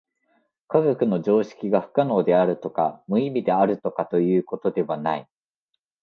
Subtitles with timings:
[0.67, 5.29] 科学の常識化が不可能であるとか無意味であるとかということではない。